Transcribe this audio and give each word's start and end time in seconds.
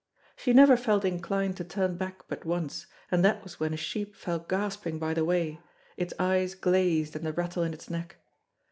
She 0.35 0.51
never 0.51 0.77
felt 0.77 1.05
inclined 1.05 1.57
to 1.57 1.63
turn 1.63 1.95
back 1.95 2.23
but 2.27 2.43
once, 2.43 2.87
and 3.11 3.23
that 3.23 3.43
was 3.43 3.59
when 3.59 3.71
a 3.71 3.77
sheep 3.77 4.15
fell 4.15 4.39
gasping 4.39 4.97
by 4.97 5.13
the 5.13 5.23
way, 5.23 5.59
its 5.95 6.11
eyes 6.17 6.55
glazed 6.55 7.15
and 7.15 7.23
the 7.23 7.33
rattle 7.33 7.61
in 7.61 7.71
its 7.71 7.87
neck. 7.87 8.15